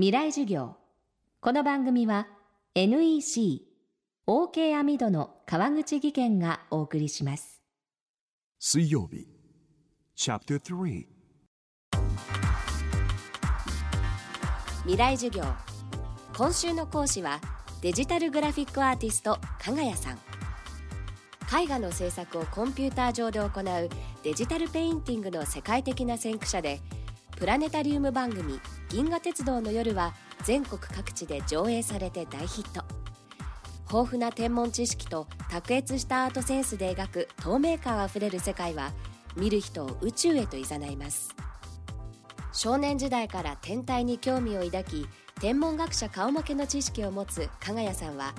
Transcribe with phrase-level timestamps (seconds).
[0.00, 0.76] 未来授業。
[1.42, 2.26] この番組は
[2.74, 3.60] NEC
[4.26, 7.60] OK アミドの川口義賢がお送りします。
[8.58, 9.28] 水曜日
[10.16, 11.04] Chapter 3
[14.84, 15.44] 未来授業。
[16.34, 17.38] 今週の講師は
[17.82, 20.18] デジタルグラフィックアーティスト加賀谷さん。
[21.62, 23.88] 絵画の制作をコンピューター上で行う
[24.22, 26.80] デジタルペインティングの世界的な先駆者で
[27.40, 28.60] プラネタリウム番組
[28.90, 30.14] 「銀河鉄道の夜」は
[30.44, 32.84] 全国各地で上映されて大ヒット。
[33.86, 38.92] 豊富な天文知識と卓越したアートセンスで描く透明感あふれる世界は
[39.36, 41.34] 見る人を宇宙へと誘います。
[42.52, 45.08] 少年時代から天体に興味を抱き
[45.40, 48.34] 天文学者顔負けの知識を持つ加賀谷さんは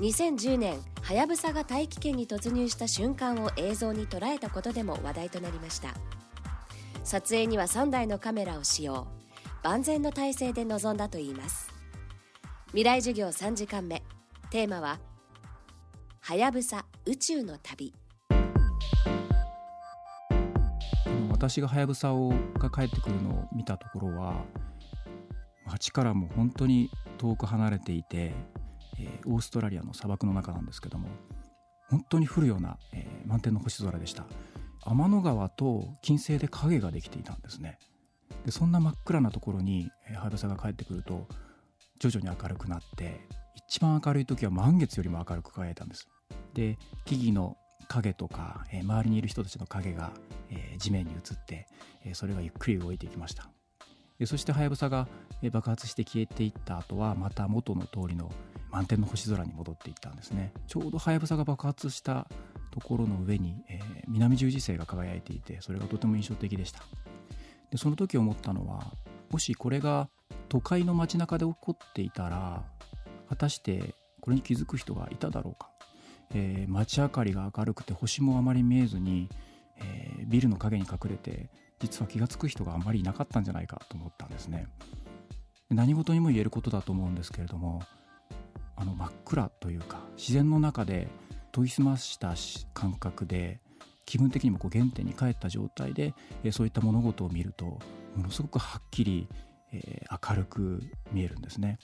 [0.00, 5.94] 2010年はやぶさが大気圏に突入した瞬間を映像に捉えたことでも話題となりました。
[7.10, 9.08] 撮影には3台のカメラを使用。
[9.64, 11.68] 万全の体制で臨んだといいます。
[12.68, 14.04] 未来授業3時間目。
[14.50, 15.00] テーマは
[16.20, 17.92] はやぶさ宇宙の旅。
[21.32, 24.44] 私がはやぶさをが帰ってくるのを見たところは
[25.66, 28.32] 街からも本当に遠く離れていて、
[29.00, 31.08] えー、オーストラリアの砂漠の中なんですけども
[31.88, 34.26] 本当に降るような、えー、満天の星空でした。
[34.82, 37.78] 天の川と金星で影ができていたんですね。
[38.44, 41.26] でそんな真っ暗なところにはやぶさが帰ってくると
[41.98, 43.20] 徐々に明るくなって
[43.68, 46.08] 一番明るい時は満月よりも明るく輝いたんです。
[46.54, 47.56] で木々の
[47.88, 50.12] 影とか、えー、周りにいる人たちの影が、
[50.48, 51.66] えー、地面に映って、
[52.04, 53.50] えー、それがゆっくり動いていきました。
[54.26, 55.08] そしてはやぶさが
[55.50, 58.30] 爆発して消えていった後はまた元の通りの
[58.70, 60.52] 満天の星空に戻っていったんですね。
[60.66, 62.28] ちょうどはやぶさが爆発した
[62.70, 66.82] ところの上に、えー、南十字星が輝いていてそれがとても印象的でした。
[67.70, 68.92] でその時思ったのは
[69.30, 70.08] もしこれが
[70.48, 72.64] 都会の街中で起こっていたら
[73.28, 75.70] 果たしてこれに気づく人がいただろうか、
[76.34, 79.28] えー、街明かりが明るくて星もあまり見えずに、
[79.78, 84.66] えー、ビルの陰に隠れて実は気が付く人があまりいなかったんじゃないかと思ったんですね。
[85.70, 87.80] 何事にも言えることだと思うんですけれども
[88.76, 91.08] あの真っ暗というか自然の中で
[91.52, 92.34] 研ぎ澄ました
[92.74, 93.60] 感覚で
[94.06, 97.78] 気分的にもこう原点に帰った状態で、えそういった物事を見ると
[98.16, 99.28] ものすごくはっきり、
[99.72, 101.78] えー、明るく見えるんですね。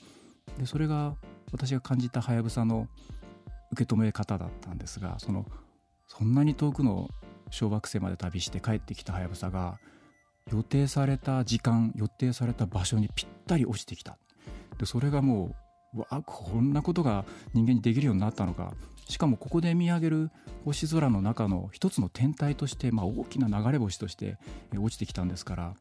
[0.57, 1.15] でそれが
[1.51, 2.87] 私が感じたはやぶさの
[3.71, 5.45] 受け止め方だったんですがその
[6.07, 7.09] そんなに遠くの
[7.49, 9.79] 小惑星まで旅して帰ってきたはやぶさが
[10.51, 14.17] 予定された時間予定された場所にぴったり落ちてきた
[14.77, 15.55] でそれがも
[15.93, 18.73] うわこんなことが人間にできるようになったのか
[19.09, 20.31] しかもここで見上げる
[20.65, 24.37] 星空の中の一つの天体として、まあ、大きな流れ星として
[24.77, 25.75] 落ちてきたんですから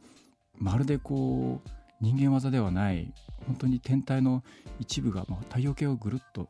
[0.59, 1.69] まるでこう
[2.01, 3.13] 人間技ではない
[3.47, 4.43] 本当に天体の
[4.79, 6.49] 一部が、まあ、太陽系をぐるっと、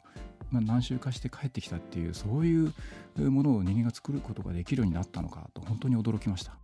[0.50, 2.72] まあ、何周かして帰ってきたっていうそういう
[3.16, 6.56] ものを人間が作ることができるようになったのかと本当に驚きました。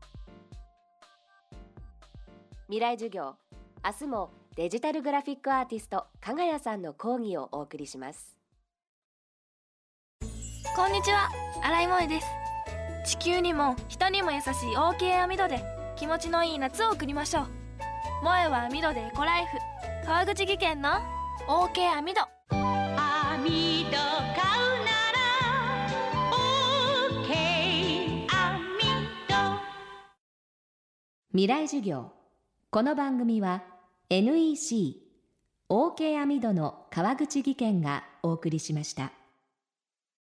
[2.68, 3.34] 未来授業
[3.84, 8.41] 明日もデジタルグラフィックアーティスト加賀谷さんの講義をお送りします。
[10.74, 11.28] こんにちは。
[11.62, 12.26] 新井萌です。
[13.04, 15.62] 地球にも人にも優しい OK 網戸で
[15.96, 17.46] 気持ちのいい夏を送りましょう。
[18.22, 19.58] 萌えは網戸でエコライフ。
[20.06, 20.88] 川口技研の
[21.46, 22.22] OK 網戸。
[22.52, 24.00] 網戸買う
[24.80, 25.20] なら
[27.20, 28.80] OK 網
[29.28, 29.34] 戸。
[31.32, 32.12] 未来授業。
[32.70, 33.62] この番組は
[34.08, 34.96] NEC
[35.68, 39.12] OK 網戸の川口技研がお送りしました。